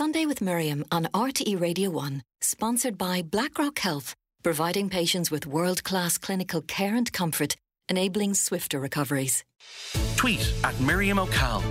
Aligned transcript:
Sunday 0.00 0.24
with 0.24 0.40
Miriam 0.40 0.82
on 0.90 1.08
RTE 1.12 1.60
Radio 1.60 1.90
1, 1.90 2.22
sponsored 2.40 2.96
by 2.96 3.20
BlackRock 3.20 3.78
Health, 3.80 4.14
providing 4.42 4.88
patients 4.88 5.30
with 5.30 5.46
world 5.46 5.84
class 5.84 6.16
clinical 6.16 6.62
care 6.62 6.96
and 6.96 7.12
comfort, 7.12 7.54
enabling 7.86 8.32
swifter 8.32 8.80
recoveries. 8.80 9.44
Tweet 10.16 10.54
at 10.64 10.80
Miriam 10.80 11.18
O'Call. 11.18 11.62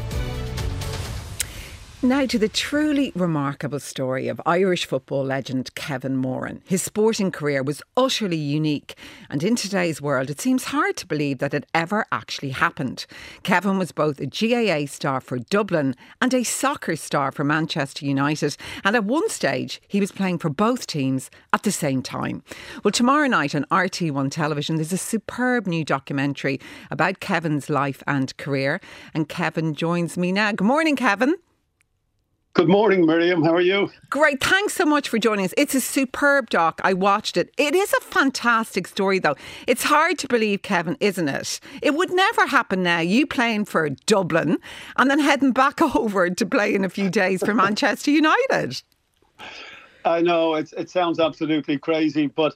Now 2.02 2.26
to 2.28 2.40
the 2.40 2.48
truly 2.48 3.12
remarkable 3.14 3.82
story 3.82 4.30
of 4.30 4.40
Irish 4.46 4.86
football 4.86 5.26
legend 5.26 5.76
Kevin 5.76 6.16
Moran. 6.16 6.62
His 6.66 6.82
sporting 6.82 7.30
career 7.30 7.62
was 7.62 7.82
utterly 7.98 8.38
unique, 8.38 8.96
and 9.30 9.44
in 9.44 9.58
today's 9.58 10.02
world, 10.02 10.30
it 10.30 10.40
seems 10.40 10.64
hard 10.66 10.96
to 10.96 11.06
believe 11.06 11.40
that 11.40 11.54
it 11.54 11.66
ever 11.74 12.06
actually 12.10 12.52
happened. 12.52 13.06
Kevin 13.44 13.78
was 13.78 13.92
both 13.92 14.22
a 14.22 14.28
GAA 14.28 14.86
star 14.86 15.20
for 15.20 15.40
Dublin 15.40 15.94
and 16.22 16.34
a 16.34 16.44
soccer 16.46 16.96
star 16.96 17.34
for 17.34 17.44
Manchester 17.44 18.06
United, 18.06 18.56
and 18.86 18.96
at 18.96 19.04
one 19.04 19.28
stage, 19.28 19.82
he 19.86 20.00
was 20.00 20.14
playing 20.14 20.38
for 20.38 20.50
both 20.50 20.88
teams 20.88 21.30
at 21.52 21.64
the 21.64 21.72
same 21.72 22.02
time. 22.02 22.44
Well, 22.82 22.94
tomorrow 22.94 23.28
night 23.28 23.54
on 23.54 23.66
RTÉ 23.66 24.10
One 24.10 24.30
television, 24.30 24.78
there's 24.78 24.94
a 24.94 24.98
superb 24.98 25.68
new 25.68 25.84
documentary 25.84 26.62
about 26.90 27.20
Kevin's 27.20 27.70
life 27.70 28.02
and 28.08 28.36
career, 28.38 28.80
and 29.14 29.28
Kevin 29.28 29.74
joins 29.74 30.18
me 30.18 30.32
now. 30.32 30.54
Good 30.54 30.66
morning, 30.66 30.96
Kevin. 30.96 31.36
Good 32.56 32.68
morning, 32.68 33.06
Miriam. 33.06 33.44
How 33.44 33.54
are 33.54 33.62
you? 33.62 33.92
Great. 34.10 34.44
Thanks 34.44 34.74
so 34.74 34.84
much 34.84 35.08
for 35.08 35.20
joining 35.20 35.46
us. 35.46 35.54
It's 35.56 35.76
a 35.76 35.82
superb 35.82 36.50
doc. 36.50 36.82
I 36.84 36.94
watched 36.94 37.38
it. 37.38 37.54
It 37.58 37.76
is 37.76 37.94
a 37.94 38.02
fantastic 38.02 38.88
story, 38.88 39.20
though. 39.20 39.36
It's 39.68 39.84
hard 39.84 40.18
to 40.20 40.28
believe, 40.28 40.64
Kevin, 40.64 40.98
isn't 41.00 41.30
it? 41.30 41.60
It 41.84 41.94
would 41.94 42.12
never 42.12 42.48
happen 42.48 42.82
now. 42.82 43.00
You 43.00 43.28
playing 43.28 43.66
for 43.66 43.88
Dublin 43.90 44.58
and 44.98 45.12
then 45.12 45.20
heading 45.20 45.52
back 45.52 45.80
over 45.96 46.30
to 46.30 46.46
play 46.46 46.74
in 46.74 46.84
a 46.84 46.90
few 46.90 47.10
days 47.12 47.42
for 47.44 47.54
Manchester 47.54 48.10
United. 48.10 48.82
I 50.04 50.22
know 50.22 50.56
it, 50.56 50.74
it 50.76 50.90
sounds 50.90 51.20
absolutely 51.20 51.78
crazy, 51.78 52.28
but 52.28 52.56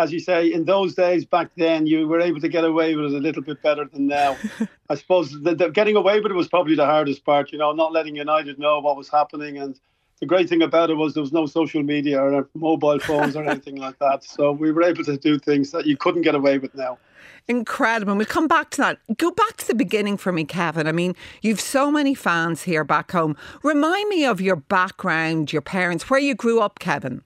as 0.00 0.12
you 0.12 0.18
say, 0.18 0.52
in 0.52 0.64
those 0.64 0.94
days 0.94 1.24
back 1.24 1.50
then, 1.56 1.86
you 1.86 2.08
were 2.08 2.20
able 2.20 2.40
to 2.40 2.48
get 2.48 2.64
away 2.64 2.96
with 2.96 3.12
it 3.12 3.16
a 3.16 3.20
little 3.20 3.42
bit 3.42 3.62
better 3.62 3.84
than 3.84 4.06
now. 4.06 4.36
I 4.88 4.94
suppose 4.94 5.30
the, 5.42 5.54
the, 5.54 5.68
getting 5.70 5.96
away 5.96 6.20
with 6.20 6.32
it 6.32 6.34
was 6.34 6.48
probably 6.48 6.74
the 6.74 6.86
hardest 6.86 7.24
part, 7.24 7.52
you 7.52 7.58
know, 7.58 7.72
not 7.72 7.92
letting 7.92 8.16
United 8.16 8.58
know 8.58 8.80
what 8.80 8.96
was 8.96 9.08
happening. 9.08 9.58
And 9.58 9.78
the 10.20 10.26
great 10.26 10.48
thing 10.48 10.62
about 10.62 10.90
it 10.90 10.94
was 10.94 11.14
there 11.14 11.22
was 11.22 11.32
no 11.32 11.46
social 11.46 11.82
media 11.82 12.20
or 12.20 12.48
mobile 12.54 12.98
phones 12.98 13.36
or 13.36 13.44
anything 13.44 13.76
like 13.76 13.98
that. 13.98 14.24
So 14.24 14.52
we 14.52 14.72
were 14.72 14.82
able 14.82 15.04
to 15.04 15.16
do 15.16 15.38
things 15.38 15.70
that 15.72 15.86
you 15.86 15.96
couldn't 15.96 16.22
get 16.22 16.34
away 16.34 16.58
with 16.58 16.74
now. 16.74 16.98
Incredible. 17.46 18.16
We'll 18.16 18.26
come 18.26 18.48
back 18.48 18.70
to 18.70 18.82
that. 18.82 18.98
Go 19.16 19.30
back 19.30 19.56
to 19.58 19.66
the 19.66 19.74
beginning 19.74 20.16
for 20.16 20.32
me, 20.32 20.44
Kevin. 20.44 20.86
I 20.86 20.92
mean, 20.92 21.14
you've 21.42 21.60
so 21.60 21.90
many 21.90 22.14
fans 22.14 22.62
here 22.62 22.84
back 22.84 23.12
home. 23.12 23.36
Remind 23.62 24.08
me 24.08 24.24
of 24.24 24.40
your 24.40 24.56
background, 24.56 25.52
your 25.52 25.62
parents, 25.62 26.08
where 26.08 26.20
you 26.20 26.34
grew 26.34 26.60
up, 26.60 26.78
Kevin. 26.78 27.22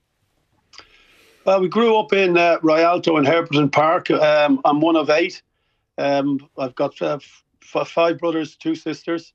Well, 1.45 1.61
we 1.61 1.69
grew 1.69 1.98
up 1.98 2.14
in 2.14 2.39
uh, 2.39 2.56
Rialto 2.62 3.19
in 3.19 3.25
Herberton 3.25 3.70
Park. 3.70 4.11
Um, 4.11 4.62
I'm 4.64 4.81
one 4.81 4.97
of 4.97 5.11
eight. 5.11 5.42
Um, 5.98 6.48
I've 6.56 6.75
got 6.75 7.01
uh, 7.03 7.19
f- 7.20 7.89
five 7.89 8.19
brothers, 8.19 8.56
two 8.56 8.75
sisters. 8.75 9.34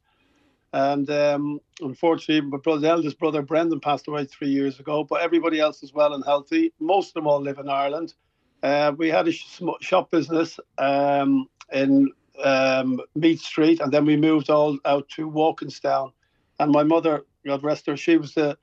And 0.74 1.08
um, 1.12 1.60
unfortunately, 1.82 2.50
my 2.50 2.58
brother, 2.58 2.88
eldest 2.88 3.20
brother 3.20 3.44
Brendan 3.44 3.80
passed 3.80 4.08
away 4.08 4.26
three 4.26 4.50
years 4.50 4.80
ago, 4.80 5.04
but 5.04 5.22
everybody 5.22 5.60
else 5.60 5.84
is 5.84 5.94
well 5.94 6.16
and 6.16 6.24
healthy. 6.26 6.74
Most 6.80 7.10
of 7.10 7.14
them 7.14 7.28
all 7.28 7.42
live 7.42 7.60
in 7.60 7.70
Ireland. 7.70 8.16
Uh, 8.64 8.92
we 8.98 9.10
had 9.10 9.28
a 9.28 9.32
sh- 9.32 9.62
shop 9.82 10.10
business 10.10 10.60
um, 10.80 11.48
in 11.72 12.12
um, 12.44 13.00
Meath 13.14 13.42
Street, 13.42 13.82
and 13.82 13.92
then 13.92 14.06
we 14.06 14.18
moved 14.18 14.50
all 14.50 14.80
out 14.86 15.08
to 15.10 15.30
Walkinstown. 15.30 16.12
And 16.60 16.72
my 16.72 16.82
mother, 16.82 17.26
God 17.46 17.64
rest 17.64 17.86
her, 17.86 17.96
she 17.96 18.18
was 18.18 18.34
the 18.34 18.58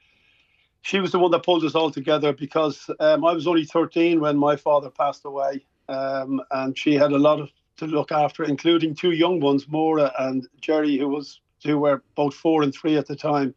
she 0.87 1.01
was 1.01 1.11
the 1.11 1.19
one 1.19 1.33
that 1.33 1.43
pulled 1.43 1.65
us 1.65 1.75
all 1.75 1.91
together 1.91 2.33
because 2.33 2.89
um, 3.01 3.25
I 3.25 3.33
was 3.33 3.49
only 3.49 3.65
13 3.65 4.21
when 4.21 4.37
my 4.37 4.55
father 4.55 4.89
passed 4.89 5.25
away, 5.25 5.67
um, 5.89 6.41
and 6.53 6.79
she 6.79 6.95
had 6.95 7.11
a 7.11 7.19
lot 7.19 7.41
of, 7.41 7.51
to 7.79 7.87
look 7.87 8.13
after, 8.13 8.45
including 8.45 8.95
two 8.95 9.11
young 9.11 9.41
ones, 9.41 9.67
Maura 9.67 10.13
and 10.21 10.47
Jerry, 10.61 10.97
who 10.97 11.09
was 11.09 11.41
who 11.65 11.79
were 11.79 12.05
both 12.15 12.35
four 12.35 12.63
and 12.63 12.73
three 12.73 12.97
at 12.97 13.09
the 13.09 13.17
time. 13.17 13.53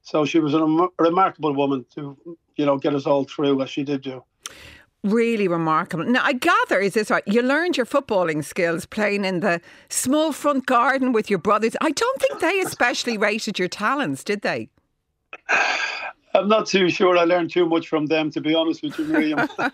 So 0.00 0.24
she 0.24 0.38
was 0.38 0.54
a, 0.54 0.60
rem- 0.60 0.88
remarkable 0.98 1.54
woman 1.54 1.84
to, 1.96 2.16
you 2.56 2.64
know, 2.64 2.78
get 2.78 2.94
us 2.94 3.04
all 3.04 3.24
through 3.24 3.60
as 3.60 3.68
she 3.68 3.82
did 3.82 4.00
do. 4.00 4.24
Really 5.04 5.48
remarkable. 5.48 6.04
Now, 6.04 6.24
I 6.24 6.32
gather, 6.32 6.80
is 6.80 6.94
this 6.94 7.10
right? 7.10 7.22
You 7.26 7.42
learned 7.42 7.76
your 7.76 7.84
footballing 7.84 8.42
skills 8.42 8.86
playing 8.86 9.26
in 9.26 9.40
the 9.40 9.60
small 9.90 10.32
front 10.32 10.64
garden 10.64 11.12
with 11.12 11.28
your 11.28 11.38
brothers. 11.40 11.76
I 11.82 11.90
don't 11.90 12.20
think 12.22 12.40
they 12.40 12.60
especially 12.60 13.18
rated 13.18 13.58
your 13.58 13.68
talents, 13.68 14.24
did 14.24 14.40
they? 14.40 14.70
I'm 16.34 16.48
not 16.48 16.66
too 16.66 16.88
sure. 16.90 17.18
I 17.18 17.24
learned 17.24 17.50
too 17.50 17.66
much 17.66 17.88
from 17.88 18.06
them, 18.06 18.30
to 18.30 18.40
be 18.40 18.54
honest 18.54 18.82
with 18.82 18.98
you, 18.98 19.04
Miriam. 19.06 19.40
um, 19.58 19.70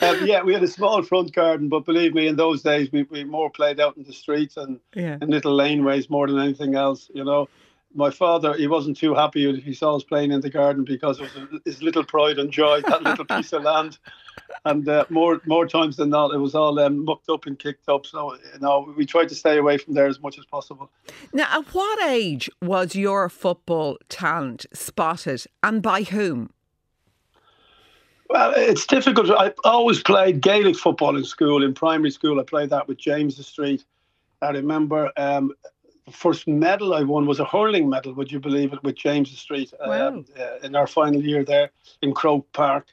yeah, 0.00 0.42
we 0.42 0.52
had 0.52 0.62
a 0.62 0.68
small 0.68 1.02
front 1.02 1.32
garden, 1.32 1.68
but 1.68 1.84
believe 1.84 2.14
me, 2.14 2.26
in 2.26 2.36
those 2.36 2.62
days, 2.62 2.90
we, 2.90 3.04
we 3.04 3.24
more 3.24 3.50
played 3.50 3.78
out 3.78 3.96
in 3.96 4.02
the 4.02 4.12
streets 4.12 4.56
and 4.56 4.80
yeah. 4.94 5.18
in 5.22 5.30
little 5.30 5.56
laneways 5.56 6.10
more 6.10 6.26
than 6.26 6.38
anything 6.38 6.74
else. 6.74 7.10
You 7.14 7.24
know, 7.24 7.48
my 7.94 8.10
father, 8.10 8.54
he 8.54 8.66
wasn't 8.66 8.96
too 8.96 9.14
happy 9.14 9.48
if 9.48 9.62
he 9.62 9.74
saw 9.74 9.96
us 9.96 10.02
playing 10.02 10.32
in 10.32 10.40
the 10.40 10.50
garden 10.50 10.84
because 10.84 11.20
of 11.20 11.28
his 11.64 11.82
little 11.82 12.04
pride 12.04 12.38
and 12.38 12.50
joy, 12.50 12.80
that 12.82 13.02
little 13.02 13.24
piece 13.36 13.52
of 13.52 13.62
land. 13.62 13.98
And 14.64 14.88
uh, 14.88 15.04
more 15.10 15.40
more 15.44 15.66
times 15.66 15.96
than 15.96 16.10
not, 16.10 16.32
it 16.32 16.38
was 16.38 16.54
all 16.54 16.78
um, 16.78 17.04
mucked 17.04 17.28
up 17.28 17.46
and 17.46 17.58
kicked 17.58 17.88
up. 17.88 18.06
So, 18.06 18.34
you 18.34 18.60
know, 18.60 18.94
we 18.96 19.04
tried 19.04 19.28
to 19.30 19.34
stay 19.34 19.58
away 19.58 19.76
from 19.76 19.94
there 19.94 20.06
as 20.06 20.20
much 20.20 20.38
as 20.38 20.44
possible. 20.44 20.88
Now, 21.32 21.48
at 21.58 21.74
what 21.74 22.02
age 22.04 22.48
was 22.60 22.94
your 22.94 23.28
football 23.28 23.98
talent 24.08 24.66
spotted 24.72 25.44
and 25.64 25.82
by 25.82 26.04
whom? 26.04 26.50
Well, 28.30 28.54
it's 28.56 28.86
difficult. 28.86 29.30
I 29.30 29.52
always 29.64 30.02
played 30.02 30.40
Gaelic 30.40 30.76
football 30.76 31.16
in 31.16 31.24
school. 31.24 31.62
In 31.62 31.74
primary 31.74 32.10
school, 32.10 32.40
I 32.40 32.44
played 32.44 32.70
that 32.70 32.88
with 32.88 32.98
James 32.98 33.36
the 33.36 33.42
Street. 33.42 33.84
I 34.40 34.50
remember 34.50 35.12
um, 35.16 35.52
the 36.06 36.12
first 36.12 36.48
medal 36.48 36.94
I 36.94 37.02
won 37.02 37.26
was 37.26 37.40
a 37.40 37.44
hurling 37.44 37.90
medal, 37.90 38.14
would 38.14 38.32
you 38.32 38.40
believe 38.40 38.72
it, 38.72 38.82
with 38.82 38.96
James 38.96 39.30
the 39.30 39.36
Street 39.36 39.74
wow. 39.84 40.08
um, 40.08 40.24
uh, 40.38 40.58
in 40.62 40.74
our 40.74 40.86
final 40.86 41.20
year 41.20 41.44
there 41.44 41.70
in 42.00 42.14
Croke 42.14 42.50
Park. 42.52 42.86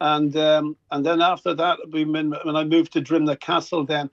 And 0.00 0.34
um, 0.36 0.76
and 0.90 1.04
then 1.04 1.20
after 1.20 1.54
that, 1.54 1.78
we 1.90 2.04
when 2.04 2.34
I 2.34 2.64
moved 2.64 2.92
to 2.94 3.02
Drimnagh 3.02 3.40
Castle, 3.40 3.84
then 3.84 4.10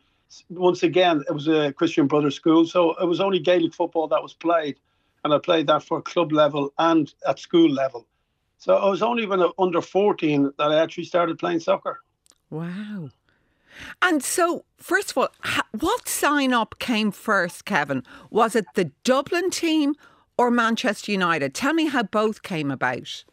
once 0.50 0.84
again 0.84 1.24
it 1.28 1.32
was 1.32 1.48
a 1.48 1.72
Christian 1.74 2.08
Brothers 2.08 2.36
school, 2.36 2.66
so 2.66 2.94
it 2.96 3.06
was 3.06 3.22
only 3.22 3.40
Gaelic 3.40 3.74
football 3.74 4.08
that 4.10 4.22
was 4.22 4.34
played, 4.34 4.78
and 5.24 5.34
I 5.34 5.40
played 5.40 5.68
that 5.68 5.84
for 5.84 6.02
club 6.02 6.34
level 6.34 6.74
and 6.78 7.14
at 7.26 7.40
school 7.40 7.70
level. 7.70 8.06
So 8.58 8.76
I 8.76 8.90
was 8.90 9.02
only 9.02 9.26
when 9.26 9.40
I 9.40 9.46
was 9.46 9.54
under 9.60 9.82
14 9.82 10.52
that 10.58 10.72
I 10.72 10.82
actually 10.82 11.06
started 11.06 11.38
playing 11.40 11.60
soccer. 11.60 12.02
Wow. 12.50 13.10
And 14.02 14.24
so, 14.24 14.66
first 14.78 15.12
of 15.12 15.18
all, 15.18 15.30
what 15.72 16.08
sign 16.08 16.52
up 16.52 16.80
came 16.80 17.12
first, 17.12 17.66
Kevin? 17.66 18.04
Was 18.32 18.56
it 18.56 18.66
the 18.74 18.86
Dublin 19.04 19.52
team 19.52 19.94
or 20.38 20.50
Manchester 20.50 21.12
United? 21.12 21.54
Tell 21.54 21.74
me 21.74 21.86
how 21.86 22.04
both 22.04 22.42
came 22.42 22.72
about. 22.72 23.24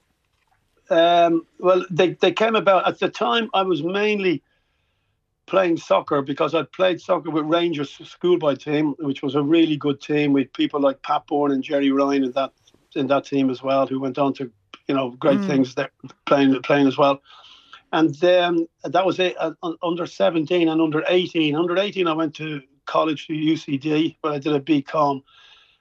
Um, 0.94 1.47
well, 1.59 1.84
they, 1.91 2.12
they 2.12 2.32
came 2.32 2.55
about 2.55 2.87
at 2.87 3.00
the 3.00 3.09
time. 3.09 3.50
I 3.53 3.62
was 3.62 3.82
mainly 3.82 4.43
playing 5.47 5.77
soccer 5.77 6.22
because 6.22 6.55
I'd 6.55 6.71
played 6.72 7.00
soccer 7.00 7.31
with 7.31 7.44
Rangers 7.47 7.99
schoolboy 8.05 8.55
team, 8.55 8.94
which 9.00 9.22
was 9.22 9.34
a 9.34 9.43
really 9.43 9.77
good 9.77 10.00
team 10.00 10.32
with 10.32 10.53
people 10.53 10.81
like 10.81 11.03
Pat 11.03 11.27
Byrne 11.27 11.50
and 11.50 11.62
Gerry 11.62 11.91
Ryan 11.91 12.25
in 12.25 12.32
that 12.32 12.53
in 12.94 13.09
that 13.09 13.25
team 13.25 13.50
as 13.50 13.60
well, 13.60 13.88
who 13.88 13.99
went 13.99 14.19
on 14.19 14.32
to 14.34 14.50
you 14.87 14.94
know 14.94 15.10
great 15.10 15.41
mm. 15.41 15.47
things 15.49 15.75
there 15.75 15.91
playing 16.27 16.62
playing 16.62 16.87
as 16.87 16.97
well. 16.97 17.21
And 17.93 18.15
then 18.16 18.66
that 18.84 19.05
was 19.05 19.19
it 19.19 19.37
uh, 19.38 19.53
under 19.82 20.06
17 20.06 20.69
and 20.69 20.81
under 20.81 21.05
18. 21.06 21.55
Under 21.55 21.76
18, 21.78 22.09
I 22.09 22.12
went 22.12 22.34
to 22.37 22.61
college 22.87 23.26
to 23.28 23.32
UCD, 23.32 24.16
but 24.22 24.32
I 24.32 24.38
did 24.38 24.53
a 24.53 24.61
BCom. 24.61 25.22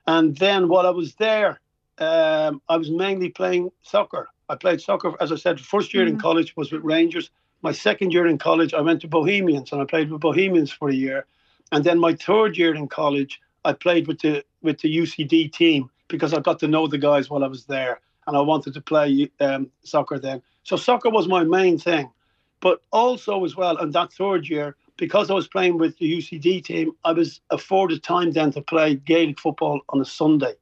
And 0.06 0.36
then 0.38 0.68
while 0.68 0.86
I 0.86 0.92
was 0.92 1.16
there, 1.16 1.60
um, 1.98 2.62
I 2.70 2.78
was 2.78 2.92
mainly 2.92 3.30
playing 3.30 3.72
soccer. 3.82 4.28
I 4.54 4.56
played 4.56 4.82
soccer, 4.82 5.16
as 5.20 5.32
I 5.32 5.36
said, 5.36 5.60
first 5.60 5.96
year 5.96 6.06
mm-hmm. 6.06 6.14
in 6.14 6.22
college 6.22 6.56
was 6.56 6.72
with 6.72 6.84
Rangers. 6.84 7.32
My 7.64 7.72
second 7.72 8.14
year 8.14 8.28
in 8.28 8.38
college, 8.38 8.76
I 8.76 8.82
went 8.82 9.02
to 9.02 9.08
Bohemians 9.08 9.72
and 9.72 9.82
I 9.82 9.86
played 9.86 10.12
with 10.12 10.22
Bohemians 10.22 10.72
for 10.72 10.90
a 10.90 10.94
year. 10.94 11.26
And 11.72 11.84
then 11.84 11.98
my 12.00 12.14
third 12.14 12.56
year 12.56 12.76
in 12.76 12.88
college, 12.88 13.42
I 13.66 13.74
played 13.74 14.08
with 14.08 14.20
the 14.20 14.46
with 14.62 14.80
the 14.82 14.96
UCD 14.96 15.52
team 15.52 15.90
because 16.08 16.36
I 16.36 16.40
got 16.40 16.60
to 16.60 16.68
know 16.68 16.86
the 16.86 17.00
guys 17.00 17.32
while 17.32 17.44
I 17.44 17.48
was 17.48 17.66
there, 17.66 18.00
and 18.28 18.38
I 18.38 18.42
wanted 18.42 18.76
to 18.76 18.82
play 18.82 19.32
um, 19.40 19.72
soccer 19.84 20.20
then. 20.20 20.44
So 20.62 20.76
soccer 20.76 21.10
was 21.10 21.28
my 21.28 21.44
main 21.44 21.80
thing. 21.80 22.12
But 22.60 22.82
also 22.92 23.44
as 23.44 23.56
well, 23.56 23.78
in 23.78 23.90
that 23.92 24.14
third 24.14 24.48
year, 24.48 24.76
because 24.98 25.32
I 25.32 25.34
was 25.34 25.48
playing 25.48 25.80
with 25.80 25.98
the 25.98 26.20
UCD 26.20 26.64
team, 26.64 26.92
I 27.04 27.12
was 27.14 27.42
afforded 27.50 28.04
time 28.04 28.32
then 28.32 28.52
to 28.52 28.62
play 28.62 28.96
Gaelic 28.96 29.40
football 29.40 29.82
on 29.90 30.00
a 30.00 30.06
Sunday, 30.06 30.54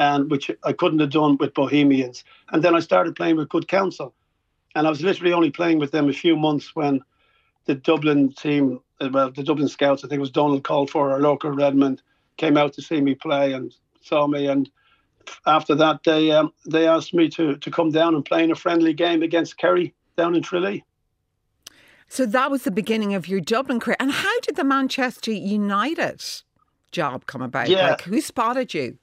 and 0.00 0.30
which 0.30 0.50
I 0.64 0.72
couldn't 0.72 0.98
have 1.00 1.10
done 1.10 1.36
with 1.36 1.52
Bohemians. 1.52 2.24
And 2.50 2.64
then 2.64 2.74
I 2.74 2.80
started 2.80 3.14
playing 3.14 3.36
with 3.36 3.50
Good 3.50 3.68
Counsel, 3.68 4.14
and 4.74 4.86
I 4.86 4.90
was 4.90 5.02
literally 5.02 5.34
only 5.34 5.50
playing 5.50 5.78
with 5.78 5.92
them 5.92 6.08
a 6.08 6.14
few 6.14 6.36
months 6.36 6.74
when 6.74 7.02
the 7.66 7.74
Dublin 7.74 8.32
team, 8.32 8.80
uh, 9.00 9.10
well, 9.12 9.30
the 9.30 9.42
Dublin 9.42 9.68
Scouts, 9.68 10.02
I 10.02 10.08
think 10.08 10.16
it 10.16 10.22
was 10.22 10.30
Donal 10.30 10.62
Colfer 10.62 11.12
our 11.12 11.20
Lorcan 11.20 11.54
Redmond, 11.54 12.00
came 12.38 12.56
out 12.56 12.72
to 12.72 12.82
see 12.82 13.02
me 13.02 13.14
play 13.14 13.52
and 13.52 13.74
saw 14.00 14.26
me 14.26 14.46
and 14.46 14.70
after 15.46 15.74
that, 15.76 16.02
they 16.02 16.32
um, 16.32 16.52
they 16.66 16.88
asked 16.88 17.14
me 17.14 17.28
to 17.28 17.56
to 17.56 17.70
come 17.70 17.90
down 17.90 18.14
and 18.14 18.24
play 18.24 18.42
in 18.42 18.50
a 18.50 18.54
friendly 18.54 18.94
game 18.94 19.22
against 19.22 19.58
Kerry 19.58 19.94
down 20.16 20.34
in 20.34 20.42
Tralee. 20.42 20.82
So 22.08 22.24
that 22.26 22.50
was 22.50 22.62
the 22.64 22.70
beginning 22.70 23.14
of 23.14 23.28
your 23.28 23.40
Dublin 23.40 23.78
career. 23.78 23.96
And 24.00 24.10
how 24.10 24.40
did 24.40 24.56
the 24.56 24.64
Manchester 24.64 25.30
United 25.30 26.24
job 26.90 27.26
come 27.26 27.42
about? 27.42 27.68
Yeah. 27.68 27.90
Like, 27.90 28.00
who 28.00 28.20
spotted 28.20 28.74
you? 28.74 28.98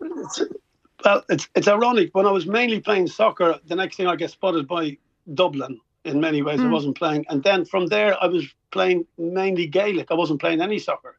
Well, 1.05 1.23
it's 1.29 1.47
it's 1.55 1.67
ironic. 1.67 2.09
When 2.13 2.25
I 2.25 2.31
was 2.31 2.45
mainly 2.45 2.79
playing 2.79 3.07
soccer, 3.07 3.59
the 3.65 3.75
next 3.75 3.97
thing 3.97 4.07
I 4.07 4.15
get 4.15 4.31
spotted 4.31 4.67
by 4.67 4.97
Dublin. 5.33 5.79
In 6.05 6.21
many 6.21 6.41
ways, 6.41 6.61
I 6.61 6.67
wasn't 6.69 6.97
playing, 6.97 7.25
and 7.27 7.43
then 7.43 7.65
from 7.65 7.87
there, 7.87 8.15
I 8.23 8.27
was 8.27 8.45
playing 8.71 9.05
mainly 9.17 9.67
Gaelic. 9.67 10.09
I 10.09 10.13
wasn't 10.13 10.39
playing 10.39 10.61
any 10.61 10.79
soccer, 10.79 11.17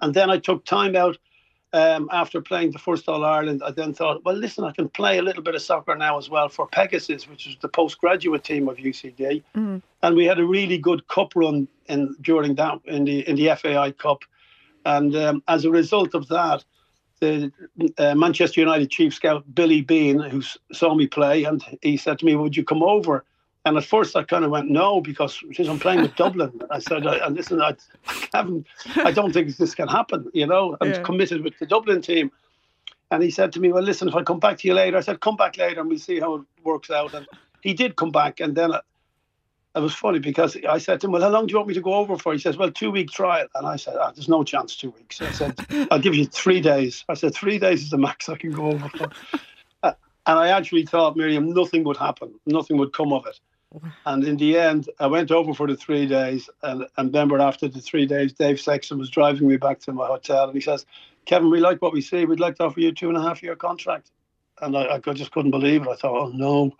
and 0.00 0.14
then 0.14 0.30
I 0.30 0.38
took 0.38 0.64
time 0.64 0.94
out 0.94 1.18
um, 1.72 2.08
after 2.12 2.40
playing 2.40 2.70
the 2.72 2.78
first 2.78 3.08
All 3.08 3.24
Ireland, 3.24 3.62
I 3.64 3.70
then 3.70 3.94
thought, 3.94 4.24
well, 4.24 4.34
listen, 4.36 4.64
I 4.64 4.72
can 4.72 4.88
play 4.88 5.18
a 5.18 5.22
little 5.22 5.42
bit 5.42 5.54
of 5.54 5.62
soccer 5.62 5.96
now 5.96 6.18
as 6.18 6.28
well 6.28 6.48
for 6.48 6.66
Pegasus, 6.66 7.28
which 7.28 7.46
is 7.46 7.56
the 7.60 7.68
postgraduate 7.68 8.44
team 8.44 8.68
of 8.68 8.76
UCD, 8.76 9.42
Mm. 9.56 9.82
and 10.02 10.16
we 10.16 10.24
had 10.26 10.38
a 10.38 10.44
really 10.44 10.78
good 10.78 11.08
cup 11.08 11.32
run 11.34 11.66
in 11.86 12.14
during 12.20 12.54
that 12.56 12.78
in 12.84 13.04
the 13.04 13.28
in 13.28 13.36
the 13.36 13.48
FAI 13.56 13.92
Cup, 13.92 14.22
and 14.84 15.16
um, 15.16 15.42
as 15.48 15.64
a 15.64 15.70
result 15.70 16.14
of 16.14 16.28
that, 16.28 16.64
the 17.22 17.52
uh, 17.98 18.14
Manchester 18.14 18.60
United 18.60 18.90
chief 18.90 19.14
scout 19.14 19.44
Billy 19.54 19.80
Behan, 19.80 20.18
who 20.18 20.42
saw 20.72 20.94
me 20.94 21.06
play, 21.06 21.44
and 21.44 21.62
he 21.80 21.96
said 21.96 22.18
to 22.18 22.26
me, 22.26 22.34
"Would 22.34 22.56
you 22.56 22.64
come 22.64 22.82
over?" 22.82 23.24
And 23.64 23.76
at 23.76 23.84
first, 23.84 24.16
I 24.16 24.24
kind 24.24 24.44
of 24.44 24.50
went 24.50 24.68
no 24.70 25.00
because 25.00 25.38
since 25.52 25.68
I'm 25.68 25.78
playing 25.78 26.02
with 26.02 26.16
Dublin, 26.16 26.60
I 26.70 26.80
said, 26.80 27.06
I, 27.06 27.24
and 27.24 27.36
"Listen, 27.36 27.62
I, 27.62 27.76
I 28.08 28.38
haven't, 28.38 28.66
I 28.96 29.12
don't 29.12 29.32
think 29.32 29.56
this 29.56 29.74
can 29.74 29.88
happen. 29.88 30.28
You 30.34 30.46
know, 30.46 30.76
I'm 30.80 30.90
Yeah. 30.92 31.02
committed 31.02 31.42
with 31.44 31.58
the 31.58 31.66
Dublin 31.66 32.02
team." 32.02 32.30
And 33.10 33.22
he 33.22 33.30
said 33.30 33.52
to 33.52 33.60
me, 33.60 33.72
"Well, 33.72 33.82
listen, 33.84 34.08
if 34.08 34.14
I 34.14 34.22
come 34.22 34.40
back 34.40 34.58
to 34.58 34.68
you 34.68 34.74
later," 34.74 34.96
I 34.98 35.02
said, 35.02 35.20
"Come 35.20 35.36
back 35.36 35.56
later, 35.56 35.80
and 35.80 35.88
we'll 35.88 35.98
see 35.98 36.20
how 36.20 36.34
it 36.36 36.42
works 36.64 36.90
out." 36.90 37.14
And 37.14 37.26
he 37.62 37.72
did 37.74 37.96
come 37.96 38.10
back, 38.10 38.40
and 38.40 38.54
then. 38.54 38.72
It, 39.74 39.80
was 39.80 39.94
funny 39.94 40.18
because 40.18 40.56
I 40.68 40.78
said 40.78 41.00
to 41.00 41.06
him, 41.06 41.12
"Well, 41.12 41.22
how 41.22 41.28
long 41.28 41.46
do 41.46 41.52
you 41.52 41.56
want 41.58 41.68
me 41.68 41.74
to 41.74 41.80
go 41.80 41.94
over 41.94 42.16
for?" 42.16 42.32
He 42.32 42.38
says, 42.38 42.56
"Well, 42.56 42.70
two 42.70 42.90
week 42.90 43.10
trial." 43.10 43.46
And 43.54 43.66
I 43.66 43.76
said, 43.76 43.96
ah, 43.98 44.12
"There's 44.14 44.28
no 44.28 44.44
chance 44.44 44.76
two 44.76 44.90
weeks." 44.90 45.20
I 45.20 45.32
said, 45.32 45.54
"I'll 45.90 45.98
give 45.98 46.14
you 46.14 46.26
three 46.26 46.60
days." 46.60 47.04
I 47.08 47.14
said, 47.14 47.34
three 47.34 47.58
days 47.58 47.82
is 47.82 47.90
the 47.90 47.98
max 47.98 48.28
I 48.28 48.36
can 48.36 48.52
go 48.52 48.66
over 48.72 48.88
for." 48.88 49.10
Uh, 49.82 49.94
and 50.26 50.38
I 50.38 50.48
actually 50.50 50.86
thought, 50.86 51.16
Miriam, 51.16 51.52
nothing 51.52 51.82
would 51.82 51.96
happen, 51.96 52.32
nothing 52.46 52.76
would 52.76 52.92
come 52.92 53.12
of 53.12 53.26
it. 53.26 53.40
And 54.04 54.24
in 54.24 54.36
the 54.36 54.58
end, 54.58 54.88
I 55.00 55.06
went 55.06 55.30
over 55.30 55.54
for 55.54 55.66
the 55.66 55.76
three 55.76 56.06
days, 56.06 56.50
and, 56.62 56.86
and 56.96 57.08
remember 57.08 57.40
after 57.40 57.68
the 57.68 57.80
three 57.80 58.06
days, 58.06 58.32
Dave 58.32 58.60
Sexton 58.60 58.98
was 58.98 59.08
driving 59.08 59.48
me 59.48 59.56
back 59.56 59.80
to 59.80 59.92
my 59.92 60.06
hotel, 60.06 60.44
and 60.44 60.54
he 60.54 60.60
says, 60.60 60.84
"Kevin, 61.24 61.50
we 61.50 61.60
like 61.60 61.80
what 61.80 61.92
we 61.92 62.00
see. 62.00 62.24
We'd 62.24 62.40
like 62.40 62.56
to 62.56 62.64
offer 62.64 62.80
you 62.80 62.90
a 62.90 62.92
two 62.92 63.08
and 63.08 63.16
a 63.16 63.22
half 63.22 63.42
year 63.42 63.56
contract." 63.56 64.10
And 64.60 64.76
I, 64.76 65.00
I 65.04 65.12
just 65.12 65.32
couldn't 65.32 65.50
believe 65.50 65.82
it. 65.82 65.88
I 65.88 65.96
thought, 65.96 66.16
"Oh 66.16 66.28
no." 66.28 66.76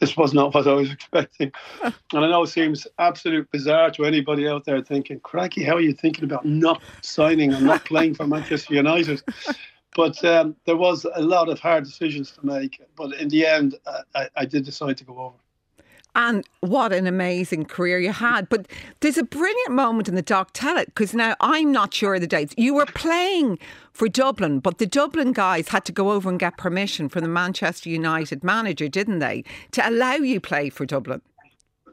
This 0.00 0.16
was 0.16 0.34
not 0.34 0.54
what 0.54 0.66
I 0.66 0.74
was 0.74 0.90
expecting. 0.92 1.52
And 1.82 1.94
I 2.12 2.28
know 2.28 2.42
it 2.42 2.48
seems 2.48 2.86
absolute 2.98 3.50
bizarre 3.50 3.90
to 3.92 4.04
anybody 4.04 4.48
out 4.48 4.64
there 4.64 4.82
thinking, 4.82 5.20
cracky, 5.20 5.64
how 5.64 5.76
are 5.76 5.80
you 5.80 5.92
thinking 5.92 6.24
about 6.24 6.44
not 6.44 6.82
signing 7.02 7.52
and 7.52 7.66
not 7.66 7.84
playing 7.84 8.14
for 8.14 8.26
Manchester 8.26 8.74
United? 8.74 9.22
But 9.94 10.24
um, 10.24 10.56
there 10.66 10.76
was 10.76 11.06
a 11.14 11.22
lot 11.22 11.48
of 11.48 11.60
hard 11.60 11.84
decisions 11.84 12.32
to 12.32 12.44
make. 12.44 12.80
But 12.96 13.14
in 13.14 13.28
the 13.28 13.46
end, 13.46 13.76
I, 13.86 14.00
I, 14.14 14.28
I 14.36 14.44
did 14.44 14.64
decide 14.64 14.96
to 14.98 15.04
go 15.04 15.18
over. 15.18 15.36
And 16.14 16.46
what 16.60 16.92
an 16.92 17.06
amazing 17.06 17.64
career 17.64 17.98
you 17.98 18.12
had. 18.12 18.48
But 18.48 18.68
there's 19.00 19.18
a 19.18 19.24
brilliant 19.24 19.72
moment 19.72 20.08
in 20.08 20.14
the 20.14 20.22
doc. 20.22 20.50
Tell 20.52 20.76
it, 20.76 20.86
because 20.86 21.14
now 21.14 21.34
I'm 21.40 21.72
not 21.72 21.92
sure 21.92 22.14
of 22.14 22.20
the 22.20 22.26
dates. 22.26 22.54
You 22.56 22.74
were 22.74 22.86
playing 22.86 23.58
for 23.92 24.08
Dublin, 24.08 24.60
but 24.60 24.78
the 24.78 24.86
Dublin 24.86 25.32
guys 25.32 25.68
had 25.68 25.84
to 25.86 25.92
go 25.92 26.12
over 26.12 26.28
and 26.28 26.38
get 26.38 26.56
permission 26.56 27.08
from 27.08 27.22
the 27.22 27.28
Manchester 27.28 27.88
United 27.90 28.44
manager, 28.44 28.88
didn't 28.88 29.18
they, 29.18 29.44
to 29.72 29.88
allow 29.88 30.14
you 30.14 30.40
play 30.40 30.70
for 30.70 30.86
Dublin? 30.86 31.20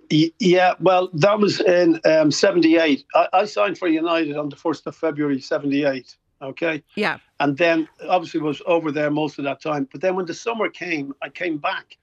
Yeah, 0.09 0.74
well, 0.81 1.09
that 1.13 1.39
was 1.39 1.62
in 1.62 2.00
um, 2.06 2.31
78. 2.31 3.06
I, 3.15 3.27
I 3.33 3.45
signed 3.45 3.77
for 3.77 3.88
United 3.88 4.35
on 4.35 4.50
the 4.50 4.57
1st 4.57 4.88
of 4.88 4.95
February, 4.95 5.39
78. 5.39 6.17
Okay. 6.41 6.83
Yeah. 6.95 7.19
and 7.39 7.57
then 7.57 7.88
obviously 8.09 8.39
was 8.39 8.62
over 8.65 8.91
there 8.91 9.12
most 9.12 9.38
of 9.38 9.45
that 9.45 9.62
time. 9.62 9.88
But 9.91 10.01
then 10.01 10.15
when 10.15 10.25
the 10.25 10.33
summer 10.33 10.69
came, 10.69 11.13
I 11.21 11.29
came 11.29 11.57
back, 11.57 11.97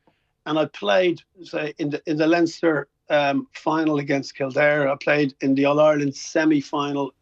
and 0.46 0.58
I 0.58 0.67
played 0.67 1.23
say 1.43 1.75
in 1.79 1.90
the 1.90 2.02
in 2.06 2.17
the 2.17 2.26
Leinster 2.26 2.88
um, 3.11 3.46
final 3.52 3.99
against 3.99 4.37
Kildare. 4.37 4.88
I 4.88 4.96
played 4.96 5.35
in 5.40 5.55
the 5.55 5.64
All 5.64 5.81
Ireland 5.81 6.14
semi 6.14 6.61
final 6.61 7.14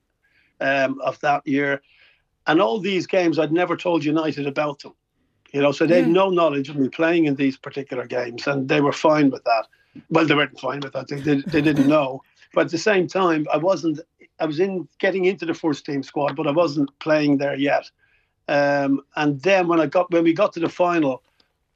um, 0.61 1.01
of 1.01 1.19
that 1.21 1.47
year, 1.47 1.83
and 2.47 2.61
all 2.61 2.81
these 2.81 3.07
games 3.07 3.39
I'd 3.39 3.53
never 3.53 3.77
told 3.77 4.05
United 4.05 4.47
about 4.47 4.81
them. 4.81 4.95
You 5.53 5.63
know, 5.63 5.73
so 5.73 5.87
they 5.87 6.03
had 6.03 6.11
no 6.11 6.29
knowledge 6.29 6.69
of 6.69 6.77
me 6.77 6.89
playing 6.89 7.25
in 7.25 7.37
these 7.37 7.57
particular 7.57 8.07
games, 8.07 8.47
and 8.47 8.69
they 8.69 8.81
were 8.81 8.93
fine 8.93 9.31
with 9.31 9.45
that. 9.45 9.67
Well, 10.11 10.27
they 10.27 10.35
weren't 10.35 10.61
fine 10.61 10.81
with 10.81 10.93
that. 10.93 11.09
They, 11.09 11.21
they, 11.21 11.37
they 11.41 11.63
didn't 11.63 11.89
know. 11.89 12.23
But 12.53 12.67
at 12.67 12.71
the 12.71 12.79
same 12.79 13.07
time, 13.07 13.47
I 13.53 13.57
wasn't. 13.57 14.01
I 14.39 14.45
was 14.45 14.61
in 14.61 14.87
getting 14.99 15.25
into 15.25 15.47
the 15.47 15.55
first 15.55 15.87
team 15.87 16.03
squad, 16.03 16.37
but 16.37 16.47
I 16.47 16.51
wasn't 16.51 16.91
playing 16.99 17.39
there 17.39 17.57
yet. 17.57 17.91
Um, 18.49 19.01
and 19.17 19.41
then 19.41 19.67
when 19.67 19.81
I 19.81 19.87
got 19.87 20.11
when 20.11 20.25
we 20.25 20.33
got 20.33 20.53
to 20.55 20.61
the 20.61 20.69
final, 20.69 21.23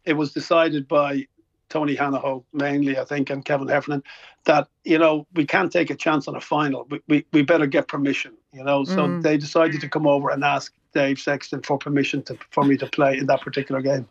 it 0.04 0.14
was 0.14 0.32
decided 0.32 0.88
by 0.88 1.26
Tony 1.68 1.94
Hanahoe 1.94 2.44
mainly, 2.52 2.98
I 2.98 3.04
think, 3.04 3.30
and 3.30 3.44
Kevin 3.44 3.68
Heffernan, 3.68 4.02
that 4.44 4.68
you 4.84 4.98
know 4.98 5.26
we 5.34 5.46
can't 5.46 5.70
take 5.70 5.90
a 5.90 5.94
chance 5.94 6.26
on 6.26 6.34
a 6.34 6.40
final. 6.40 6.86
We 6.90 7.00
we, 7.08 7.26
we 7.32 7.42
better 7.42 7.66
get 7.66 7.88
permission. 7.88 8.32
You 8.52 8.64
know, 8.64 8.84
so 8.84 9.06
Mm. 9.06 9.22
they 9.22 9.36
decided 9.36 9.80
to 9.80 9.88
come 9.88 10.06
over 10.06 10.30
and 10.30 10.42
ask 10.42 10.72
Dave 10.92 11.20
Sexton 11.20 11.62
for 11.62 11.78
permission 11.78 12.22
to 12.24 12.36
for 12.50 12.64
me 12.64 12.76
to 12.78 12.86
play 12.86 13.18
in 13.18 13.26
that 13.26 13.42
particular 13.42 13.80
game. 13.80 14.08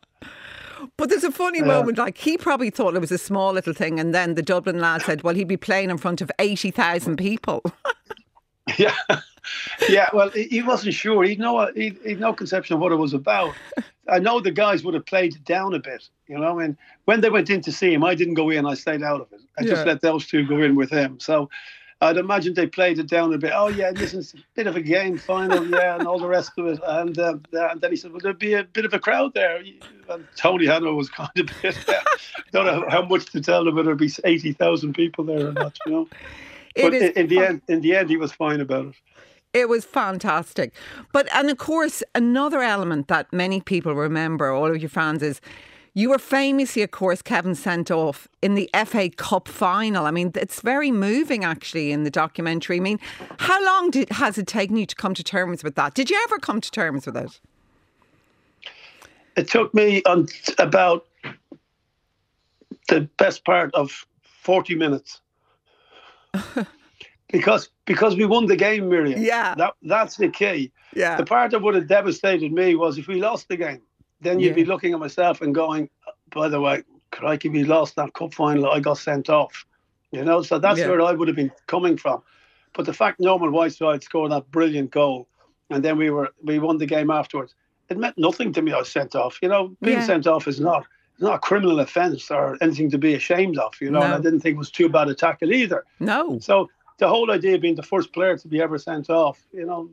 But 0.95 1.09
there's 1.09 1.25
a 1.25 1.31
funny 1.31 1.59
Yeah. 1.59 1.65
moment, 1.65 1.97
like 1.97 2.17
he 2.17 2.37
probably 2.37 2.69
thought 2.69 2.95
it 2.95 3.01
was 3.01 3.11
a 3.11 3.17
small 3.17 3.51
little 3.51 3.73
thing, 3.73 3.99
and 3.99 4.15
then 4.15 4.35
the 4.35 4.41
Dublin 4.41 4.79
lad 4.79 5.01
said, 5.01 5.23
"Well, 5.23 5.35
he'd 5.35 5.47
be 5.47 5.57
playing 5.57 5.89
in 5.89 5.97
front 5.97 6.21
of 6.21 6.31
eighty 6.39 6.71
thousand 6.71 7.17
people." 7.17 7.61
Yeah, 9.09 9.19
yeah. 9.89 10.09
Well, 10.13 10.29
he 10.29 10.43
he 10.43 10.61
wasn't 10.61 10.93
sure. 10.93 11.23
He'd 11.23 11.39
no, 11.39 11.71
he'd, 11.75 11.97
he'd 12.05 12.19
no 12.19 12.33
conception 12.33 12.75
of 12.75 12.81
what 12.81 12.91
it 12.91 12.97
was 12.97 13.13
about. 13.13 13.53
I 14.09 14.19
know 14.19 14.39
the 14.39 14.51
guys 14.51 14.83
would 14.83 14.93
have 14.93 15.05
played 15.05 15.35
it 15.35 15.43
down 15.43 15.73
a 15.73 15.79
bit, 15.79 16.07
you 16.27 16.37
know. 16.37 16.59
And 16.59 16.77
when 17.05 17.21
they 17.21 17.29
went 17.29 17.49
in 17.49 17.61
to 17.61 17.71
see 17.71 17.93
him, 17.93 18.03
I 18.03 18.15
didn't 18.15 18.33
go 18.35 18.49
in. 18.49 18.65
I 18.65 18.73
stayed 18.75 19.01
out 19.03 19.21
of 19.21 19.27
it. 19.33 19.41
I 19.57 19.63
Yeah. 19.63 19.69
just 19.71 19.85
let 19.85 20.01
those 20.01 20.27
two 20.27 20.45
go 20.45 20.61
in 20.61 20.75
with 20.75 20.89
him. 20.91 21.19
So 21.19 21.49
I'd 22.01 22.17
imagine 22.17 22.53
they 22.53 22.67
played 22.67 22.99
it 22.99 23.07
down 23.07 23.33
a 23.33 23.37
bit. 23.37 23.51
Oh 23.55 23.67
yeah, 23.69 23.91
this 23.91 24.13
is 24.13 24.33
a 24.33 24.37
bit 24.55 24.67
of 24.67 24.75
a 24.75 24.81
game 24.81 25.17
final, 25.17 25.65
yeah, 25.67 25.95
and 25.97 26.07
all 26.07 26.19
the 26.19 26.27
rest 26.27 26.51
of 26.57 26.67
it. 26.67 26.79
And, 26.85 27.17
uh, 27.17 27.37
and 27.53 27.81
then 27.81 27.91
he 27.91 27.97
said, 27.97 28.11
"Well, 28.11 28.21
there'd 28.21 28.39
be 28.39 28.53
a 28.53 28.63
bit 28.63 28.85
of 28.85 28.93
a 28.93 28.99
crowd 28.99 29.33
there." 29.33 29.57
And 30.09 30.27
Tony 30.35 30.65
Hanahoe 30.67 30.95
was 30.95 31.09
kind 31.09 31.29
of 31.37 31.49
bit. 31.61 31.77
don't 32.51 32.65
know 32.65 32.85
how 32.89 33.01
much 33.03 33.25
to 33.31 33.41
tell 33.41 33.63
them 33.65 33.75
whether 33.75 33.89
it'd 33.91 33.99
be 33.99 34.11
eighty 34.25 34.53
thousand 34.53 34.93
people 34.93 35.23
there 35.23 35.47
or 35.47 35.53
not, 35.53 35.77
you 35.85 35.91
know. 35.91 36.07
It 36.75 36.83
But 36.83 36.93
in, 36.93 37.11
in 37.13 37.27
the 37.27 37.35
fun- 37.35 37.45
end, 37.45 37.61
in 37.67 37.81
the 37.81 37.95
end, 37.95 38.09
he 38.09 38.17
was 38.17 38.31
fine 38.31 38.61
about 38.61 38.87
it. 38.87 38.95
It 39.51 39.67
was 39.67 39.83
fantastic. 39.83 40.73
But, 41.11 41.27
and 41.33 41.49
of 41.49 41.57
course, 41.57 42.03
another 42.13 42.61
element 42.61 43.07
that 43.07 43.33
many 43.33 43.61
people 43.61 43.95
remember, 43.95 44.51
all 44.51 44.69
of 44.69 44.79
your 44.79 44.89
fans, 44.89 45.23
is 45.23 45.41
you 45.95 46.11
were 46.11 46.19
famously, 46.19 46.83
of 46.83 46.91
course, 46.91 47.23
Kevin 47.23 47.55
sent 47.55 47.89
off 47.89 48.27
in 48.43 48.53
the 48.53 48.69
FA 48.85 49.09
Cup 49.09 49.47
final. 49.47 50.05
I 50.05 50.11
mean, 50.11 50.31
it's 50.35 50.61
very 50.61 50.91
moving 50.91 51.43
actually 51.43 51.91
in 51.91 52.03
the 52.03 52.11
documentary. 52.11 52.77
I 52.77 52.81
mean, 52.81 52.99
how 53.39 53.65
long 53.65 53.89
did, 53.89 54.09
has 54.11 54.37
it 54.37 54.45
taken 54.45 54.77
you 54.77 54.85
to 54.85 54.95
come 54.95 55.15
to 55.15 55.23
terms 55.23 55.63
with 55.63 55.73
that? 55.75 55.95
Did 55.95 56.11
you 56.11 56.21
ever 56.25 56.37
come 56.37 56.61
to 56.61 56.69
terms 56.69 57.07
with 57.07 57.17
it? 57.17 57.39
it 59.39 59.47
took 59.47 59.73
me 59.73 60.03
on 60.03 60.27
about 60.57 61.05
the 62.89 63.01
best 63.17 63.45
part 63.45 63.73
of 63.73 64.05
40 64.23 64.75
minutes 64.75 65.21
because 67.31 67.69
because 67.85 68.15
we 68.15 68.25
won 68.25 68.45
the 68.47 68.55
game 68.55 68.89
Miriam 68.89 69.21
Yeah. 69.21 69.55
that 69.55 69.73
that's 69.83 70.17
the 70.17 70.29
key 70.29 70.71
Yeah. 70.95 71.15
the 71.17 71.25
part 71.25 71.51
that 71.51 71.61
would 71.61 71.75
have 71.75 71.87
devastated 71.87 72.51
me 72.51 72.75
was 72.75 72.97
if 72.97 73.07
we 73.07 73.21
lost 73.21 73.47
the 73.49 73.57
game 73.57 73.81
then 74.21 74.39
you'd 74.39 74.55
be 74.55 74.65
looking 74.65 74.93
at 74.93 74.99
myself 74.99 75.41
and 75.41 75.53
going 75.55 75.89
by 76.31 76.47
the 76.49 76.59
way 76.59 76.83
crikey 77.11 77.49
we 77.49 77.63
lost 77.63 77.95
that 77.95 78.13
cup 78.13 78.33
final 78.33 78.69
I 78.69 78.79
got 78.79 78.97
sent 78.97 79.29
off 79.29 79.65
you 80.11 80.23
know 80.23 80.41
so 80.41 80.59
that's 80.59 80.79
Yeah. 80.79 80.87
where 80.89 81.01
I 81.01 81.11
would 81.13 81.27
have 81.27 81.35
been 81.37 81.51
coming 81.67 81.97
from 81.97 82.21
but 82.73 82.85
the 82.85 82.93
fact 82.93 83.19
Norman 83.19 83.51
Whiteside 83.51 84.03
scored 84.03 84.31
that 84.31 84.49
brilliant 84.51 84.91
goal 84.91 85.27
and 85.69 85.83
then 85.83 85.97
we 85.97 86.09
were 86.09 86.29
we 86.43 86.59
won 86.59 86.77
the 86.77 86.85
game 86.85 87.09
afterwards 87.11 87.55
it 87.89 87.97
meant 87.97 88.19
nothing 88.19 88.53
to 88.53 88.61
me. 88.61 88.71
I 88.71 88.77
was 88.77 88.91
sent 88.91 89.15
off. 89.15 89.39
You 89.41 89.49
know, 89.49 89.75
being 89.81 89.97
Yeah. 89.97 90.05
sent 90.05 90.27
off 90.27 90.47
is 90.47 90.59
not 90.59 90.85
not 91.19 91.35
a 91.35 91.39
criminal 91.39 91.79
offence 91.79 92.31
or 92.31 92.57
anything 92.61 92.89
to 92.91 92.97
be 92.97 93.13
ashamed 93.15 93.57
of. 93.57 93.73
You 93.81 93.91
know, 93.91 94.01
and 94.01 94.13
I 94.13 94.17
didn't 94.17 94.41
think 94.41 94.55
it 94.55 94.59
was 94.59 94.71
too 94.71 94.89
bad 94.89 95.09
a 95.09 95.15
tackle 95.15 95.51
either. 95.51 95.85
No. 95.99 96.39
So 96.39 96.69
the 96.97 97.07
whole 97.07 97.31
idea 97.31 97.55
of 97.55 97.61
being 97.61 97.75
the 97.75 97.83
first 97.83 98.13
player 98.13 98.37
to 98.37 98.47
be 98.47 98.61
ever 98.61 98.77
sent 98.77 99.09
off, 99.09 99.45
you 99.51 99.65
know, 99.65 99.89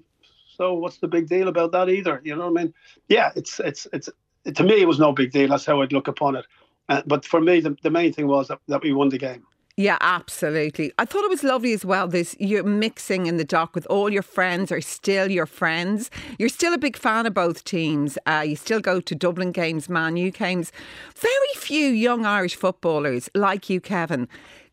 so 0.56 0.74
what's 0.74 0.98
the 0.98 1.08
big 1.08 1.28
deal 1.28 1.48
about 1.48 1.72
that 1.72 1.88
either? 1.88 2.20
You 2.24 2.34
know 2.34 2.50
what 2.50 2.60
I 2.60 2.64
mean? 2.64 2.74
Yeah, 3.08 3.30
it's 3.36 3.60
it's 3.60 3.86
it's 3.92 4.08
it, 4.44 4.56
to 4.56 4.62
me 4.62 4.80
it 4.80 4.88
was 4.88 4.98
no 4.98 5.12
big 5.12 5.30
deal. 5.32 5.48
That's 5.48 5.66
how 5.66 5.82
I'd 5.82 5.92
look 5.92 6.08
upon 6.08 6.36
it. 6.36 6.46
Uh, 6.88 7.02
but 7.06 7.24
for 7.24 7.40
me, 7.40 7.60
the, 7.60 7.76
the 7.82 7.90
main 7.90 8.12
thing 8.12 8.28
was 8.28 8.48
that, 8.48 8.60
that 8.68 8.82
we 8.82 8.92
won 8.92 9.08
the 9.08 9.18
game. 9.18 9.44
Yeah, 9.78 9.98
absolutely. 10.00 10.90
I 10.98 11.04
thought 11.04 11.24
it 11.24 11.28
was 11.28 11.44
lovely 11.44 11.74
as 11.74 11.84
well. 11.84 12.08
This 12.08 12.34
you're 12.40 12.62
mixing 12.62 13.26
in 13.26 13.36
the 13.36 13.44
dock 13.44 13.74
with 13.74 13.86
all 13.90 14.08
your 14.08 14.22
friends 14.22 14.72
are 14.72 14.80
still 14.80 15.30
your 15.30 15.44
friends. 15.44 16.10
You're 16.38 16.48
still 16.48 16.72
a 16.72 16.78
big 16.78 16.96
fan 16.96 17.26
of 17.26 17.34
both 17.34 17.62
teams. 17.64 18.16
Uh, 18.24 18.42
you 18.46 18.56
still 18.56 18.80
go 18.80 19.00
to 19.00 19.14
Dublin 19.14 19.52
games, 19.52 19.90
Man 19.90 20.16
U 20.16 20.30
games. 20.30 20.72
Very 21.14 21.54
few 21.56 21.88
young 21.88 22.24
Irish 22.24 22.54
footballers 22.54 23.28
like 23.34 23.68
you, 23.68 23.82
Kevin, 23.82 24.28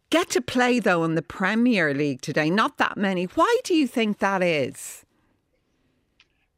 get 0.10 0.30
to 0.30 0.42
play 0.42 0.80
though 0.80 1.04
in 1.04 1.16
the 1.16 1.22
Premier 1.22 1.94
League 1.94 2.22
today. 2.22 2.50
Not 2.50 2.78
that 2.78 2.96
many. 2.96 3.26
Why 3.26 3.60
do 3.66 3.76
you 3.76 3.88
think 3.88 4.20
that 4.20 4.42
is? 4.42 5.04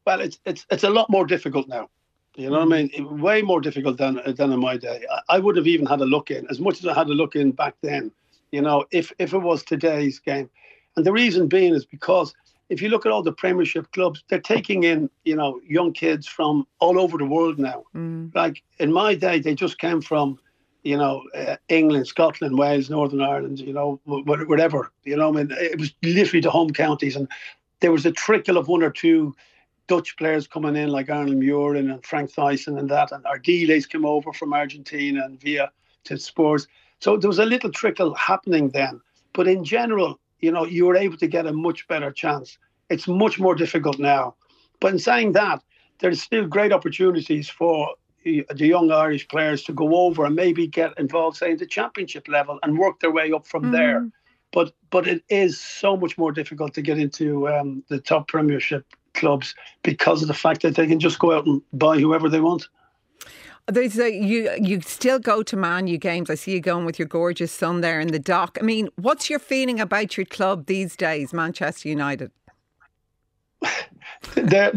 Well, 0.06 0.20
it's 0.20 0.38
it's 0.44 0.64
it's 0.70 0.84
a 0.84 0.90
lot 0.90 1.10
more 1.10 1.26
difficult 1.26 1.66
now. 1.66 1.88
You 2.36 2.50
know 2.50 2.64
what 2.64 2.72
I 2.74 2.82
mm. 2.82 2.92
mean? 2.92 3.20
Way 3.20 3.42
more 3.42 3.60
difficult 3.60 3.96
than 3.96 4.20
than 4.24 4.52
in 4.52 4.60
my 4.60 4.76
day. 4.76 5.04
I, 5.10 5.36
I 5.36 5.38
would 5.40 5.56
have 5.56 5.66
even 5.66 5.86
had 5.86 6.00
a 6.00 6.04
look 6.04 6.30
in 6.30 6.46
as 6.48 6.60
much 6.60 6.78
as 6.78 6.86
I 6.86 6.94
had 6.94 7.08
a 7.08 7.12
look 7.12 7.34
in 7.34 7.50
back 7.50 7.74
then 7.82 8.12
you 8.56 8.62
know, 8.62 8.86
if 8.90 9.12
if 9.18 9.34
it 9.34 9.42
was 9.50 9.62
today's 9.62 10.18
game. 10.18 10.48
And 10.96 11.04
the 11.04 11.12
reason 11.12 11.46
being 11.46 11.74
is 11.74 11.84
because 11.84 12.34
if 12.70 12.80
you 12.80 12.88
look 12.88 13.04
at 13.04 13.12
all 13.12 13.22
the 13.22 13.38
Premiership 13.42 13.92
clubs, 13.92 14.24
they're 14.28 14.40
taking 14.40 14.82
in, 14.82 15.10
you 15.26 15.36
know, 15.36 15.60
young 15.68 15.92
kids 15.92 16.26
from 16.26 16.66
all 16.78 16.98
over 16.98 17.18
the 17.18 17.26
world 17.26 17.58
now. 17.58 17.84
Mm. 17.94 18.34
Like 18.34 18.62
in 18.78 18.90
my 18.94 19.14
day, 19.14 19.40
they 19.40 19.54
just 19.54 19.78
came 19.78 20.00
from, 20.00 20.38
you 20.84 20.96
know, 20.96 21.22
uh, 21.34 21.56
England, 21.68 22.06
Scotland, 22.06 22.58
Wales, 22.58 22.88
Northern 22.88 23.20
Ireland, 23.20 23.60
you 23.60 23.74
know, 23.74 24.00
whatever. 24.04 24.90
You 25.04 25.16
know, 25.18 25.28
I 25.28 25.32
mean, 25.32 25.48
it 25.50 25.78
was 25.78 25.92
literally 26.02 26.40
the 26.40 26.50
home 26.50 26.70
counties, 26.70 27.14
and 27.14 27.28
there 27.80 27.92
was 27.92 28.06
a 28.06 28.12
trickle 28.12 28.56
of 28.56 28.68
one 28.68 28.82
or 28.82 28.90
two 28.90 29.36
Dutch 29.86 30.16
players 30.16 30.48
coming 30.48 30.76
in, 30.76 30.88
like 30.88 31.10
Arnold 31.10 31.36
Mühren 31.36 31.92
and 31.92 32.02
Frank 32.06 32.32
Thijssen 32.32 32.78
and 32.78 32.88
that, 32.88 33.12
and 33.12 33.22
Ardiles 33.24 33.86
came 33.86 34.06
over 34.06 34.32
from 34.32 34.54
Argentina 34.54 35.26
and 35.26 35.38
via 35.38 35.70
to 36.04 36.16
Spurs. 36.16 36.66
So 37.00 37.16
there 37.16 37.28
was 37.28 37.38
a 37.38 37.44
little 37.44 37.70
trickle 37.70 38.14
happening 38.14 38.70
then. 38.70 39.00
But 39.32 39.48
in 39.48 39.64
general, 39.64 40.18
you 40.40 40.50
know, 40.50 40.64
you 40.64 40.86
were 40.86 40.96
able 40.96 41.16
to 41.18 41.26
get 41.26 41.46
a 41.46 41.52
much 41.52 41.86
better 41.88 42.10
chance. 42.10 42.58
It's 42.88 43.08
much 43.08 43.38
more 43.38 43.54
difficult 43.54 43.98
now. 43.98 44.34
But 44.80 44.92
in 44.92 44.98
saying 44.98 45.32
that, 45.32 45.62
there's 45.98 46.22
still 46.22 46.46
great 46.46 46.72
opportunities 46.72 47.48
for 47.48 47.94
the 48.24 48.66
young 48.66 48.90
Irish 48.90 49.28
players 49.28 49.62
to 49.64 49.72
go 49.72 49.94
over 49.94 50.24
and 50.24 50.34
maybe 50.34 50.66
get 50.66 50.98
involved, 50.98 51.36
say, 51.36 51.52
in 51.52 51.58
the 51.58 51.66
championship 51.66 52.28
level 52.28 52.58
and 52.62 52.78
work 52.78 53.00
their 53.00 53.12
way 53.12 53.32
up 53.32 53.46
from 53.46 53.64
mm. 53.64 53.72
there. 53.72 54.08
But 54.52 54.74
but 54.90 55.06
it 55.06 55.22
is 55.28 55.60
so 55.60 55.96
much 55.96 56.16
more 56.16 56.32
difficult 56.32 56.74
to 56.74 56.82
get 56.82 56.98
into 56.98 57.48
um, 57.48 57.84
the 57.88 58.00
top 58.00 58.28
Premiership 58.28 58.86
clubs 59.14 59.54
because 59.82 60.22
of 60.22 60.28
the 60.28 60.34
fact 60.34 60.62
that 60.62 60.74
they 60.76 60.86
can 60.86 61.00
just 61.00 61.18
go 61.18 61.32
out 61.32 61.46
and 61.46 61.62
buy 61.72 61.98
whoever 61.98 62.28
they 62.28 62.40
want. 62.40 62.68
There's 63.68 63.98
a, 63.98 64.14
you 64.14 64.48
you 64.60 64.80
still 64.80 65.18
go 65.18 65.42
to 65.42 65.56
Man 65.56 65.88
U 65.88 65.98
games. 65.98 66.30
I 66.30 66.36
see 66.36 66.52
you 66.52 66.60
going 66.60 66.84
with 66.84 67.00
your 67.00 67.08
gorgeous 67.08 67.50
son 67.50 67.80
there 67.80 68.00
in 68.00 68.08
the 68.08 68.18
dock. 68.20 68.58
I 68.60 68.64
mean, 68.64 68.88
what's 68.94 69.28
your 69.28 69.40
feeling 69.40 69.80
about 69.80 70.16
your 70.16 70.24
club 70.26 70.66
these 70.66 70.94
days, 70.94 71.32
Manchester 71.32 71.88
United? 71.88 72.30
they're, 74.34 74.72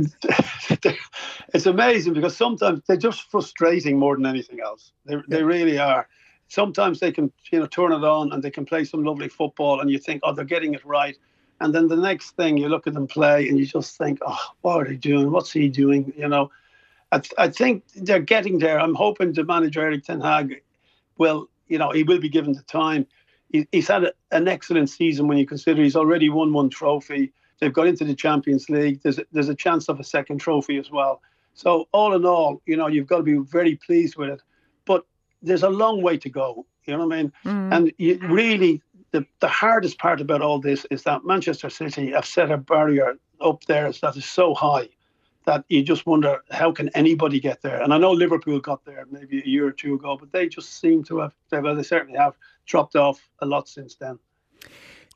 they're, 0.82 0.98
it's 1.54 1.68
amazing 1.68 2.14
because 2.14 2.36
sometimes 2.36 2.82
they're 2.88 2.98
just 2.98 3.30
frustrating 3.30 4.00
more 4.00 4.16
than 4.16 4.26
anything 4.26 4.60
else. 4.60 4.92
They, 5.06 5.16
yeah. 5.16 5.22
they 5.28 5.44
really 5.44 5.78
are. 5.78 6.08
Sometimes 6.48 7.00
they 7.00 7.12
can 7.12 7.32
you 7.52 7.60
know 7.60 7.68
turn 7.68 7.92
it 7.92 8.04
on 8.04 8.34
and 8.34 8.42
they 8.42 8.50
can 8.50 8.66
play 8.66 8.86
some 8.86 9.04
lovely 9.04 9.30
football, 9.30 9.82
and 9.82 9.92
you 9.92 10.00
think, 10.00 10.22
oh, 10.24 10.34
they're 10.34 10.46
getting 10.46 10.74
it 10.74 10.84
right. 10.84 11.16
And 11.62 11.76
then 11.76 11.90
the 11.90 11.96
next 11.96 12.32
thing 12.32 12.58
you 12.58 12.70
look 12.70 12.88
at 12.88 12.96
them 12.96 13.06
play, 13.06 13.50
and 13.50 13.60
you 13.60 13.68
just 13.68 14.00
think, 14.00 14.18
oh, 14.26 14.40
what 14.62 14.78
are 14.78 14.86
they 14.86 14.96
doing? 14.96 15.30
What's 15.30 15.52
he 15.52 15.70
doing? 15.70 16.12
You 16.18 16.28
know 16.28 16.50
I, 17.12 17.20
th- 17.20 17.34
I 17.38 17.50
think 17.50 17.84
they're 17.96 18.20
getting 18.20 18.60
there. 18.60 18.80
I'm 18.80 18.96
hoping 18.96 19.34
the 19.34 19.44
manager 19.44 19.82
Erik 19.82 20.04
Ten 20.04 20.22
Hag 20.22 20.62
will, 21.18 21.50
you 21.68 21.78
know, 21.78 21.92
he 21.92 22.04
will 22.04 22.20
be 22.20 22.30
given 22.30 22.54
the 22.54 22.62
time. 22.64 23.08
He, 23.52 23.68
he's 23.72 23.88
had 23.88 24.04
a, 24.04 24.14
an 24.32 24.48
excellent 24.48 24.90
season 24.90 25.28
when 25.28 25.38
you 25.38 25.46
consider 25.46 25.82
he's 25.82 25.96
already 25.96 26.30
won 26.30 26.54
one 26.54 26.70
trophy. 26.70 27.34
They've 27.60 27.74
got 27.74 27.88
into 27.88 28.06
the 28.06 28.16
Champions 28.16 28.70
League. 28.70 29.02
There's 29.02 29.20
a, 29.20 29.26
there's 29.32 29.50
a 29.50 29.56
chance 29.56 29.90
of 29.90 30.00
a 30.00 30.04
second 30.04 30.40
trophy 30.40 30.78
as 30.78 30.92
well. 30.92 31.22
So 31.56 31.88
all 31.92 32.16
in 32.16 32.26
all, 32.26 32.62
you 32.66 32.78
know, 32.78 32.88
you've 32.88 33.08
got 33.08 33.18
to 33.18 33.24
be 33.24 33.38
very 33.38 33.76
pleased 33.76 34.16
with 34.16 34.30
it. 34.30 34.42
But 34.86 35.06
there's 35.42 35.64
a 35.64 35.70
long 35.70 36.02
way 36.02 36.18
to 36.18 36.30
go. 36.30 36.66
You 36.86 36.96
know 36.96 37.06
what 37.06 37.14
I 37.14 37.22
mean? 37.24 37.34
Mm. 37.46 37.76
And 37.76 37.94
you 37.98 38.20
really, 38.22 38.82
the, 39.12 39.26
the 39.42 39.48
hardest 39.48 39.98
part 39.98 40.22
about 40.22 40.42
all 40.42 40.60
this 40.60 40.86
is 40.90 41.04
that 41.04 41.26
Manchester 41.26 41.70
City 41.70 42.12
have 42.12 42.26
set 42.26 42.52
a 42.52 42.58
barrier 42.58 43.16
up 43.42 43.66
there 43.66 43.92
that 43.92 44.16
is 44.16 44.26
so 44.26 44.54
high 44.54 44.90
that 45.50 45.66
you 45.68 45.82
just 45.82 46.06
wonder 46.06 46.44
how 46.52 46.72
can 46.72 46.90
anybody 46.90 47.40
get 47.40 47.64
there. 47.64 47.82
And 47.82 47.92
I 47.92 47.98
know 47.98 48.12
Liverpool 48.12 48.60
got 48.60 48.86
there 48.86 49.08
maybe 49.10 49.42
a 49.42 49.48
year 49.48 49.66
or 49.66 49.72
two 49.72 49.96
ago, 49.96 50.16
but 50.16 50.32
they 50.32 50.48
just 50.48 50.80
seem 50.80 51.04
to 51.06 51.18
have, 51.18 51.36
they 51.50 51.82
certainly 51.82 52.20
have 52.20 52.36
dropped 52.68 52.96
off 52.96 53.28
a 53.40 53.48
lot 53.48 53.68
since 53.68 53.96
then. 53.96 54.20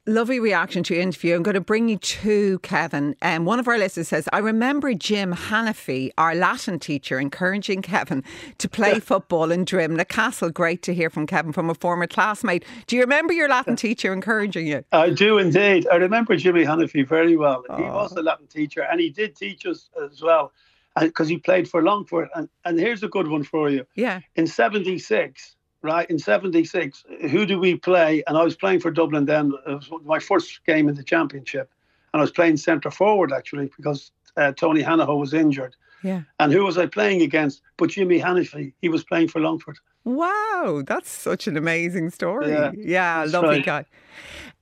Lovely 0.06 0.38
reaction 0.38 0.84
to 0.84 0.96
your 0.96 1.02
interview. 1.02 1.34
I'm 1.34 1.44
going 1.44 1.54
to 1.54 1.62
bring 1.62 1.88
you 1.88 1.98
to 1.98 2.60
Kevin. 2.60 3.16
Um, 3.22 3.46
one 3.46 3.58
of 3.58 3.70
our 3.70 3.78
listeners 3.78 4.10
says, 4.10 4.28
I 4.34 4.40
remember 4.40 4.94
Jim 4.94 5.34
Hanafy, 5.34 6.12
our 6.18 6.36
Latin 6.36 6.78
teacher, 6.78 7.22
encouraging 7.22 7.82
Kevin 7.82 8.22
to 8.58 8.68
play 8.68 9.00
football 9.00 9.50
in 9.50 9.64
Drimnagh 9.64 10.10
Castle. 10.10 10.50
Great 10.50 10.82
to 10.82 10.94
hear 10.94 11.10
from 11.10 11.26
Kevin 11.26 11.54
from 11.54 11.70
a 11.70 11.74
former 11.74 12.06
classmate. 12.06 12.66
Do 12.88 12.98
you 12.98 13.02
remember 13.02 13.32
your 13.32 13.48
Latin 13.48 13.78
teacher 13.78 14.12
encouraging 14.12 14.68
you? 14.68 14.84
I 14.92 15.10
do 15.10 15.38
indeed. 15.38 15.88
I 15.90 15.96
remember 15.96 16.36
Jimmy 16.36 16.66
Hanafy 16.66 17.08
very 17.08 17.38
well. 17.38 17.64
Oh. 17.70 17.78
He 17.78 17.84
was 17.84 18.12
a 18.12 18.22
Latin 18.22 18.48
teacher 18.48 18.82
and 18.82 19.00
he 19.00 19.10
did 19.10 19.38
teach 19.38 19.66
us 19.66 19.90
as 20.04 20.22
well 20.22 20.52
because 21.00 21.30
he 21.30 21.38
played 21.38 21.70
for 21.70 21.82
Longford. 21.82 22.28
And, 22.36 22.50
and 22.66 22.78
here's 22.78 23.04
a 23.04 23.08
good 23.08 23.30
one 23.30 23.46
for 23.46 23.70
you. 23.70 23.86
Yeah. 23.96 24.20
In 24.36 24.48
76, 24.48 25.56
right 25.84 26.10
in 26.10 26.18
76 26.18 27.04
who 27.30 27.46
do 27.46 27.60
we 27.60 27.76
play? 27.76 28.24
And 28.28 28.38
i 28.38 28.44
was 28.44 28.56
playing 28.56 28.80
for 28.80 28.90
dublin 28.90 29.26
then 29.26 29.54
it 29.68 29.74
was 29.74 29.92
my 30.04 30.20
first 30.20 30.66
game 30.66 30.90
in 30.90 30.96
the 30.96 31.04
championship. 31.04 31.70
And 32.14 32.22
i 32.22 32.24
was 32.24 32.32
playing 32.32 32.58
centre 32.58 32.92
forward 32.92 33.32
actually 33.32 33.70
because 33.78 34.12
uh, 34.38 34.54
tony 34.54 34.82
hanahoe 34.82 35.18
was 35.18 35.34
injured. 35.34 35.76
Yeah. 36.04 36.22
And 36.40 36.52
who 36.52 36.64
was 36.64 36.78
i 36.78 36.86
playing 36.86 37.22
against 37.22 37.62
but 37.78 37.90
jimmy 37.90 38.20
hanafy 38.20 38.74
he 38.82 38.90
was 38.90 39.04
playing 39.04 39.28
for 39.28 39.40
longford. 39.40 39.78
Wow 40.06 40.84
that's 40.86 41.10
such 41.10 41.48
an 41.48 41.58
amazing 41.58 42.10
story. 42.10 42.50
Yeah, 42.50 42.72
yeah 42.76 43.26
lovely 43.28 43.58
right. 43.58 43.66
guy. 43.66 43.86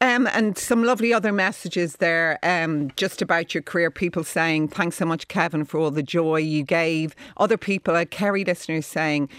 Um, 0.02 0.28
and 0.34 0.58
some 0.58 0.84
lovely 0.84 1.14
other 1.14 1.32
messages 1.32 1.98
there 1.98 2.40
um, 2.42 2.90
just 2.96 3.22
about 3.22 3.54
your 3.54 3.62
career. 3.62 3.92
People 3.92 4.24
saying, 4.24 4.70
thanks 4.70 4.96
so 4.96 5.06
much, 5.06 5.28
Kevin, 5.28 5.64
for 5.64 5.80
all 5.80 5.92
the 5.92 6.02
joy 6.02 6.38
you 6.38 6.64
gave. 6.64 7.16
Other 7.38 7.56
people, 7.56 7.96
uh, 7.96 8.06
Kerry 8.06 8.44
listeners 8.44 8.88
saying, 8.88 9.30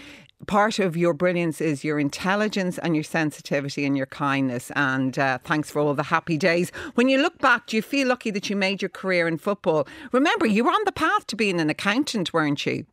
part 0.47 0.79
of 0.79 0.95
your 0.97 1.13
brilliance 1.13 1.61
is 1.61 1.83
your 1.83 1.99
intelligence 1.99 2.77
and 2.77 2.95
your 2.95 3.03
sensitivity 3.03 3.85
and 3.85 3.95
your 3.97 4.05
kindness. 4.05 4.71
And 4.75 5.17
uh, 5.17 5.39
thanks 5.43 5.69
for 5.69 5.79
all 5.79 5.93
the 5.93 6.03
happy 6.03 6.37
days. 6.37 6.71
When 6.95 7.09
you 7.09 7.21
look 7.21 7.39
back, 7.39 7.67
do 7.67 7.75
you 7.75 7.81
feel 7.81 8.07
lucky 8.07 8.31
that 8.31 8.49
you 8.49 8.55
made 8.55 8.81
your 8.81 8.89
career 8.89 9.27
in 9.27 9.37
football? 9.37 9.87
Remember, 10.11 10.45
you 10.45 10.63
were 10.63 10.71
on 10.71 10.83
the 10.85 10.91
path 10.91 11.27
to 11.27 11.35
being 11.35 11.59
an 11.59 11.69
accountant, 11.69 12.33
weren't 12.33 12.65
you? 12.65 12.85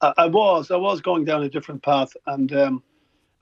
I, 0.00 0.12
I 0.18 0.26
was. 0.26 0.70
I 0.70 0.76
was 0.76 1.00
going 1.00 1.24
down 1.24 1.42
a 1.42 1.48
different 1.48 1.82
path. 1.82 2.16
And 2.26 2.52
um, 2.52 2.82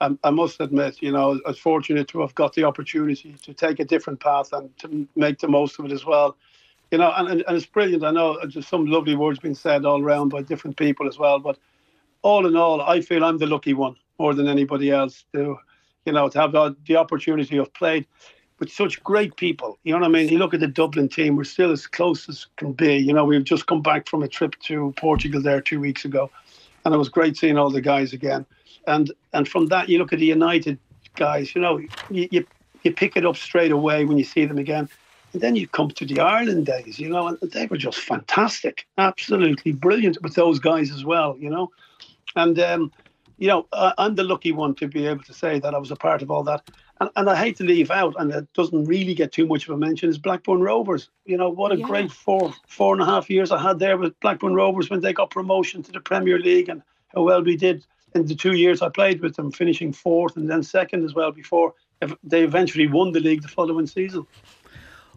I, 0.01 0.17
I, 0.23 0.29
must 0.29 0.59
admit, 0.59 1.01
you 1.01 1.11
know, 1.11 1.39
I 1.45 1.49
was 1.49 1.59
fortunate 1.59 2.07
to 2.09 2.21
have 2.21 2.35
got 2.35 2.53
the 2.53 2.63
opportunity 2.63 3.35
to 3.43 3.53
take 3.53 3.79
a 3.79 3.85
different 3.85 4.19
path 4.19 4.53
and 4.53 4.75
to 4.79 5.07
make 5.15 5.39
the 5.39 5.47
most 5.47 5.79
of 5.79 5.85
it 5.85 5.91
as 5.91 6.05
well. 6.05 6.37
You 6.91 6.97
know, 6.97 7.13
and, 7.15 7.27
and, 7.27 7.43
and 7.47 7.57
it's 7.57 7.65
brilliant. 7.65 8.03
I 8.03 8.11
know 8.11 8.39
just 8.47 8.69
some 8.69 8.85
lovely 8.85 9.15
words 9.15 9.39
being 9.39 9.55
said 9.55 9.85
all 9.85 10.01
around 10.01 10.29
by 10.29 10.41
different 10.41 10.77
people 10.77 11.07
as 11.07 11.19
well. 11.19 11.39
But 11.39 11.57
all 12.21 12.45
in 12.45 12.55
all, 12.55 12.81
I 12.81 13.01
feel 13.01 13.23
I'm 13.23 13.37
the 13.37 13.47
lucky 13.47 13.73
one 13.73 13.95
more 14.17 14.33
than 14.33 14.47
anybody 14.47 14.91
else 14.91 15.23
to, 15.33 15.57
you 16.05 16.13
know, 16.13 16.29
to 16.29 16.39
have 16.39 16.51
the 16.51 16.95
opportunity 16.95 17.57
of 17.57 17.73
played 17.73 18.05
with 18.59 18.71
such 18.71 19.01
great 19.03 19.35
people. 19.37 19.79
You 19.83 19.93
know 19.93 19.99
what 19.99 20.07
I 20.07 20.09
mean? 20.09 20.27
You 20.29 20.37
look 20.37 20.53
at 20.53 20.59
the 20.59 20.67
Dublin 20.67 21.07
team, 21.07 21.35
we're 21.35 21.45
still 21.45 21.71
as 21.71 21.87
close 21.87 22.27
as 22.27 22.45
can 22.57 22.73
be. 22.73 22.97
You 22.97 23.13
know, 23.13 23.23
we've 23.23 23.43
just 23.43 23.67
come 23.67 23.81
back 23.81 24.07
from 24.07 24.21
a 24.21 24.27
trip 24.27 24.55
to 24.63 24.93
Portugal 24.97 25.41
there 25.41 25.61
two 25.61 25.79
weeks 25.79 26.05
ago, 26.05 26.29
and 26.85 26.93
it 26.93 26.97
was 26.97 27.09
great 27.09 27.37
seeing 27.37 27.57
all 27.57 27.69
the 27.69 27.81
guys 27.81 28.13
again. 28.13 28.45
And 28.87 29.11
and 29.33 29.47
from 29.47 29.67
that, 29.67 29.89
you 29.89 29.97
look 29.97 30.13
at 30.13 30.19
the 30.19 30.25
United 30.25 30.77
guys. 31.15 31.55
You 31.55 31.61
know, 31.61 31.77
you 32.09 32.27
you, 32.31 32.45
you 32.83 32.91
pick 32.93 33.15
it 33.15 33.25
up 33.25 33.37
straight 33.37 33.71
away 33.71 34.05
when 34.05 34.17
you 34.17 34.23
see 34.23 34.45
them 34.45 34.57
again. 34.57 34.89
And 35.31 35.43
then 35.43 35.55
you 35.55 35.67
come 35.67 35.91
to 35.91 36.05
the 36.05 36.21
Ireland 36.21 36.65
days, 36.65 36.97
you 36.97 37.07
know, 37.07 37.27
and 37.27 37.37
they 37.51 37.67
were 37.67 37.77
just 37.77 37.99
fantastic, 37.99 38.87
absolutely 38.97 39.73
brilliant 39.73 40.17
with 40.23 40.33
those 40.33 40.57
guys 40.57 40.89
as 40.89 41.05
well, 41.05 41.37
you 41.37 41.51
know. 41.51 41.69
And, 42.35 42.59
um, 42.59 42.91
you 43.37 43.47
know, 43.47 43.67
I, 43.71 43.93
am 43.97 44.15
the 44.15 44.23
lucky 44.23 44.51
one 44.51 44.75
to 44.75 44.87
be 44.87 45.07
able 45.07 45.23
to 45.23 45.33
say 45.33 45.59
that 45.59 45.73
I 45.73 45.77
was 45.77 45.91
a 45.91 45.95
part 45.95 46.21
of 46.21 46.29
all 46.29 46.43
that. 46.43 46.69
And, 46.99 47.09
and 47.15 47.29
I 47.29 47.35
hate 47.35 47.55
to 47.57 47.63
leave 47.63 47.91
out, 47.91 48.15
and 48.19 48.31
it 48.31 48.51
doesn't 48.53 48.85
really 48.85 49.13
get 49.13 49.31
too 49.31 49.47
much 49.47 49.67
of 49.67 49.73
a 49.73 49.77
mention, 49.77 50.09
is 50.09 50.17
Blackburn 50.17 50.61
Rovers. 50.61 51.09
You 51.25 51.37
know, 51.37 51.49
what 51.49 51.71
a 51.71 51.77
yeah. 51.77 51.85
great 51.85 52.11
four, 52.11 52.53
four 52.67 52.93
and 52.93 53.01
a 53.01 53.05
half 53.05 53.29
years 53.29 53.51
I 53.51 53.61
had 53.61 53.79
there 53.79 53.97
with 53.97 54.19
Blackburn 54.19 54.55
Rovers 54.55 54.89
when 54.89 55.01
they 55.01 55.13
got 55.13 55.29
promotion 55.29 55.83
to 55.83 55.91
the 55.91 56.01
Premier 56.01 56.39
League 56.39 56.69
and 56.69 56.81
how 57.15 57.23
well 57.23 57.43
we 57.43 57.55
did 57.55 57.85
in 58.15 58.25
the 58.25 58.35
two 58.35 58.53
years 58.53 58.81
I 58.81 58.89
played 58.89 59.21
with 59.21 59.35
them, 59.35 59.51
finishing 59.51 59.93
fourth 59.93 60.35
and 60.35 60.49
then 60.49 60.63
second 60.63 61.05
as 61.05 61.13
well 61.13 61.31
before 61.31 61.73
they 62.23 62.43
eventually 62.43 62.87
won 62.87 63.11
the 63.11 63.19
league 63.19 63.41
the 63.41 63.47
following 63.47 63.87
season. 63.87 64.25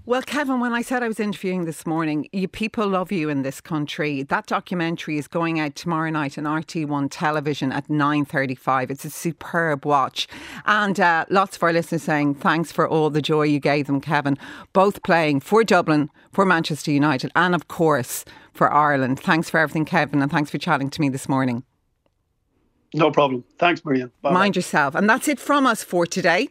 Well, 0.04 0.23
Kevin, 0.23 0.59
when 0.59 0.73
I 0.73 0.82
said 0.82 1.04
I 1.04 1.06
was 1.06 1.21
interviewing 1.21 1.64
this 1.64 1.87
morning, 1.87 2.28
you 2.32 2.49
people 2.49 2.88
love 2.88 3.12
you 3.12 3.28
in 3.28 3.42
this 3.42 3.61
country. 3.61 4.25
That 4.25 4.47
documentary 4.47 5.16
is 5.16 5.28
going 5.28 5.61
out 5.61 5.76
tomorrow 5.76 6.11
night 6.11 6.37
on 6.37 6.42
RTÉ 6.42 6.88
One 6.88 7.09
television 7.09 7.71
at 7.71 7.87
9.35. 7.87 8.90
It's 8.90 9.04
a 9.04 9.11
superb 9.11 9.87
watch. 9.87 10.26
And 10.66 10.99
uh, 10.99 11.26
lots 11.30 11.54
of 11.54 11.62
our 11.62 11.73
listeners 11.73 12.02
saying 12.02 12.35
thanks 12.35 12.73
for 12.73 12.88
all 12.88 13.11
the 13.11 13.23
joy 13.23 13.44
you 13.44 13.61
gave 13.61 13.87
them, 13.87 14.00
Kevin, 14.00 14.37
both 14.73 15.04
playing 15.04 15.38
for 15.38 15.62
Dublin, 15.62 16.11
for 16.32 16.44
Manchester 16.44 16.90
United, 16.90 17.30
and 17.37 17.54
of 17.54 17.68
course 17.68 18.25
for 18.52 18.73
Ireland. 18.73 19.21
Thanks 19.21 19.50
for 19.50 19.61
everything, 19.61 19.85
Kevin, 19.85 20.21
and 20.21 20.32
thanks 20.32 20.50
for 20.50 20.59
chatting 20.59 20.90
to 20.90 21.00
me 21.00 21.11
this 21.11 21.28
morning. 21.28 21.62
No 22.94 23.11
problem. 23.11 23.44
Thanks, 23.59 23.85
Marion. 23.85 24.11
Mind 24.23 24.54
yourself. 24.54 24.94
And 24.94 25.09
that's 25.09 25.26
it 25.26 25.38
from 25.38 25.66
us 25.66 25.82
for 25.82 26.06
today. 26.06 26.40